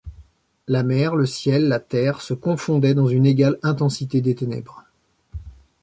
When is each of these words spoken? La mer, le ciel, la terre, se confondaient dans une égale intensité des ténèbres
La 0.67 0.81
mer, 0.81 1.15
le 1.15 1.27
ciel, 1.27 1.67
la 1.67 1.79
terre, 1.79 2.21
se 2.21 2.33
confondaient 2.33 2.95
dans 2.95 3.05
une 3.05 3.27
égale 3.27 3.59
intensité 3.61 4.19
des 4.19 4.33
ténèbres 4.33 4.83